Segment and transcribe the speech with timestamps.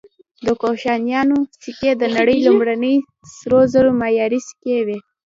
[0.45, 2.95] د کوشانیانو سکې د نړۍ لومړني
[3.35, 4.97] سرو زرو معیاري سکې وې